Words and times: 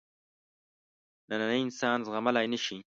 نننی 1.31 1.59
انسان 1.65 1.97
زغملای 2.07 2.47
نه 2.53 2.59
شي. 2.65 2.77